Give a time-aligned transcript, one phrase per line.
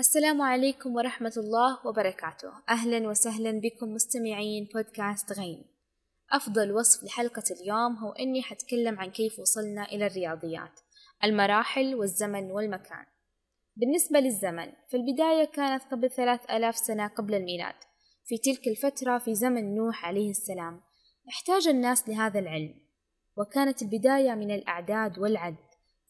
[0.00, 2.52] السلام عليكم ورحمة الله وبركاته.
[2.68, 5.64] أهلا وسهلا بكم مستمعين بودكاست غين
[6.32, 10.80] أفضل وصف لحلقة اليوم هو أني حتكلم عن كيف وصلنا إلى الرياضيات
[11.24, 13.04] المراحل والزمن والمكان.
[13.76, 17.76] بالنسبة للزمن فالبداية كانت قبل ثلاث آلاف سنة قبل الميلاد.
[18.26, 20.80] في تلك الفترة في زمن نوح عليه السلام
[21.28, 22.74] احتاج الناس لهذا العلم.
[23.36, 25.56] وكانت البداية من الأعداد والعد.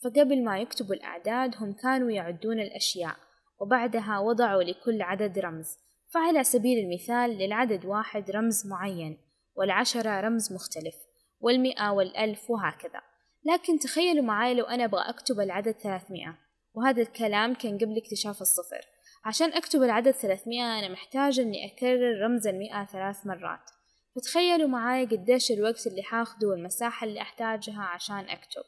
[0.05, 3.28] فقبل ما يكتبوا الأعداد هم كانوا يعدون الأشياء.
[3.61, 5.79] وبعدها وضعوا لكل عدد رمز.
[6.15, 9.19] فعلى سبيل المثال للعدد واحد رمز معين
[9.55, 10.95] والعشرة رمز مختلف
[11.41, 13.01] والمئة والألف وهكذا.
[13.45, 16.39] لكن تخيلوا معاي لو أنا أبغى أكتب العدد ثلاثمائة
[16.75, 18.81] وهذا الكلام كان قبل اكتشاف الصفر.
[19.25, 23.71] عشان أكتب العدد ثلاثمائة أنا محتاجة إني أكرر رمز المئة ثلاث مرات.
[24.17, 28.63] فتخيلوا معاي قديش الوقت اللي حاخده والمساحة اللي أحتاجها عشان أكتب.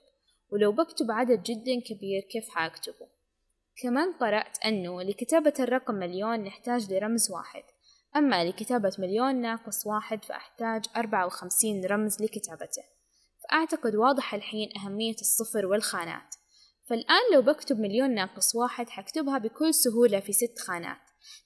[0.52, 3.19] ولو بكتب عدد جدا كبير كيف حأكتبه؟
[3.82, 7.62] كمان قرأت أنه لكتابة الرقم مليون نحتاج لرمز واحد
[8.16, 12.82] أما لكتابة مليون ناقص واحد فأحتاج أربعة وخمسين رمز لكتابته.
[13.42, 16.34] فأعتقد واضح الحين أهمية الصفر والخانات.
[16.88, 20.98] فالآن لو بكتب مليون ناقص واحد حكتبها بكل سهولة في ست خانات.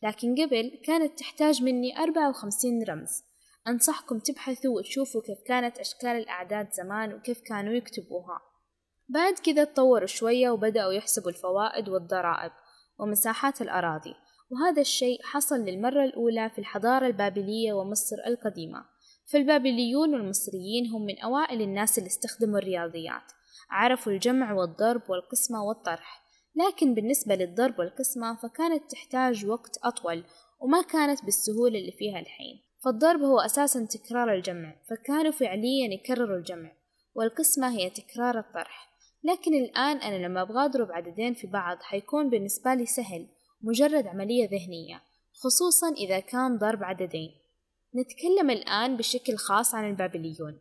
[0.02, 3.22] لكن قبل كانت تحتاج مني أربعة وخمسين رمز.
[3.68, 8.53] أنصحكم تبحثوا وتشوفوا كيف كانت أشكال الأعداد زمان وكيف كانوا يكتبوها.
[9.08, 12.52] بعد كذا تطوروا شوية وبدأوا يحسبوا الفوائد والضرائب
[12.98, 14.14] ومساحات الأراضي
[14.50, 18.84] وهذا الشيء حصل للمرة الأولى في الحضارة البابلية ومصر القديمة.
[19.32, 23.32] فالبابليون والمصريين هم من أوائل الناس اللي استخدموا الرياضيات
[23.70, 26.24] عرفوا الجمع والضرب والقسمة والطرح.
[26.56, 30.24] لكن بالنسبة للضرب والقسمة فكانت تحتاج وقت أطول
[30.60, 32.60] وما كانت بالسهولة اللي فيها الحين.
[32.84, 36.72] فالضرب هو أساسا تكرار الجمع فكانوا فعليا يكرروا الجمع
[37.14, 38.93] والقسمة هي تكرار الطرح.
[39.24, 43.26] لكن الآن أنا لما أبغى أضرب عددين في بعض حيكون بالنسبة لي سهل
[43.62, 47.30] مجرد عملية ذهنية خصوصا إذا كان ضرب عددين.
[47.94, 50.58] نتكلم الآن بشكل خاص عن البابليون.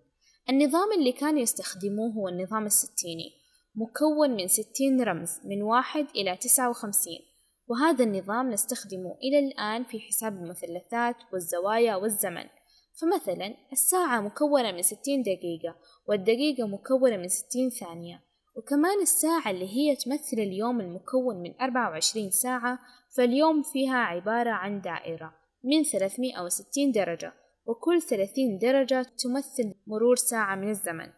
[0.50, 3.32] النظام اللي كانوا يستخدموه هو النظام الستيني
[3.76, 7.20] مكون من ستين رمز من واحد إلى تسعة وخمسين
[7.68, 12.46] وهذا النظام نستخدمه إلى الآن في حساب المثلثات والزوايا والزمن.
[13.02, 15.76] فمثلا الساعة مكونة من ستين دقيقة
[16.08, 18.33] والدقيقة مكونة من ستين ثانية.
[18.56, 24.82] وكمان الساعة اللي هي تمثل اليوم المكون من أربعة وعشرين ساعة فاليوم فيها عبارة عن
[24.82, 25.34] دائرة
[25.64, 27.34] من ثلاثمائة وستين درجة
[27.66, 31.10] وكل ثلاثين درجة تمثل مرور ساعة من الزمن.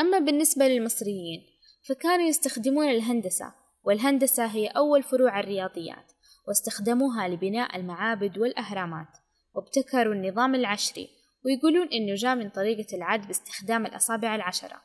[0.00, 1.40] أما بالنسبة للمصريين
[1.82, 3.52] فكانوا يستخدمون الهندسة
[3.84, 6.12] والهندسة هي أول فروع الرياضيات
[6.48, 9.08] واستخدموها لبناء المعابد والأهرامات
[9.54, 11.08] وابتكروا النظام العشري
[11.44, 14.82] ويقولون إنه جاء من طريقة العد باستخدام الأصابع العشرة.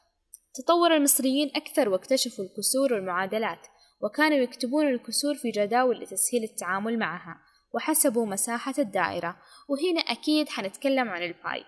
[0.54, 3.68] تطور المصريين أكثر واكتشفوا الكسور والمعادلات
[4.02, 7.38] وكانوا يكتبون الكسور في جداول لتسهيل التعامل معها
[7.74, 9.38] وحسبوا مساحة الدائرة
[9.70, 11.64] وهنا أكيد حنتكلم عن ال pi.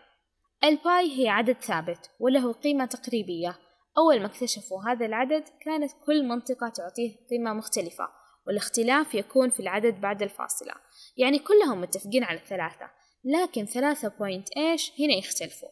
[0.63, 3.57] ال pi هي عدد ثابت وله قيمة تقريبية.
[3.97, 8.09] أول ما اكتشفوا هذا العدد كانت كل منطقة تعطيه قيمة مختلفة
[8.47, 10.73] والاختلاف يكون في العدد بعد الفاصلة.
[11.17, 12.89] يعني كلهم متفقين على الثلاثة
[13.23, 15.69] لكن ثلاثة point إيش؟ هنا يختلفوا.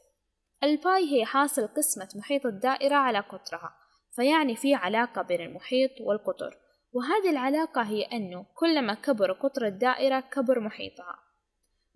[0.64, 3.76] ال pi هي حاصل قسمة محيط الدائرة على قطرها
[4.16, 6.58] فيعني في علاقة بين المحيط والقطر
[6.94, 11.16] وهذه العلاقة هي أنه كلما كبر قطر الدائرة كبر محيطها.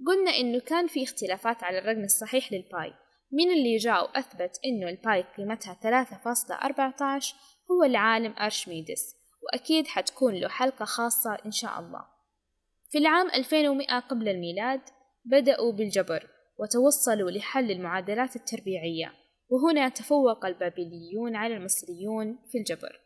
[0.07, 2.93] قلنا أنه كان في اختلافات على الرقم الصحيح لل pi
[3.31, 7.35] من اللي جاء وأثبت أنه ال pi قيمتها ثلاثة فاصلة أربعة عشر
[7.71, 12.05] هو العالم أرشميدس وأكيد حتكون له حلقة خاصة إن شاء الله.
[12.89, 14.81] في العام 2100 قبل الميلاد
[15.25, 19.13] بدأوا بالجبر وتوصلوا لحل المعادلات التربيعية.
[19.49, 22.99] وهنا تفوق البابليون على المصريون في الجبر.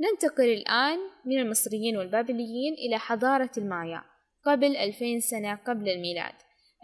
[0.00, 4.02] ننتقل الآن من المصريين والبابليين إلى حضارة المايا
[4.44, 6.34] قبل ألفين سنة قبل الميلاد.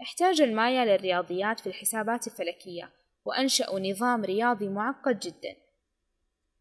[0.01, 2.91] احتاج المايا للرياضيات في الحسابات الفلكية
[3.25, 5.55] وأنشأوا نظام رياضي معقد جدا.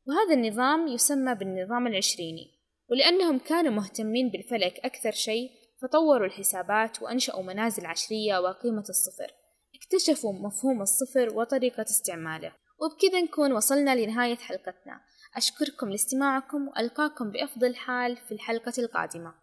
[0.09, 2.59] وهذا النظام يسمى بالنظام العشريني
[2.91, 5.51] ولأنهم كانوا مهتمين بالفلك أكثر شيء
[5.83, 9.33] فطوروا الحسابات وأنشأوا منازل عشرية وقيمة الصفر.
[9.75, 12.53] اكتشفوا مفهوم الصفر وطريقة استعماله.
[12.81, 15.01] وبكذا نكون وصلنا لنهاية حلقتنا.
[15.37, 19.35] أشكركم لاستماعكم وألقاكم بأفضل حال في الحلقة القادمة.